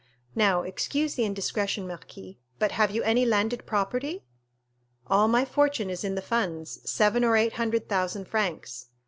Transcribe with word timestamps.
Now, 0.33 0.63
excuse 0.63 1.13
the 1.13 1.25
indiscretion, 1.25 1.85
marquis, 1.85 2.39
but 2.57 2.71
have 2.71 2.89
you 2.89 3.03
any 3.03 3.23
landed 3.23 3.67
property?" 3.67 4.23
"All 5.05 5.27
my 5.27 5.45
fortune 5.45 5.91
is 5.91 6.03
in 6.03 6.15
the 6.15 6.23
funds; 6.23 6.79
seven 6.89 7.23
or 7.23 7.37
eight 7.37 7.53
hundred 7.53 7.87
thousand 7.87 8.27
francs." 8.27 8.87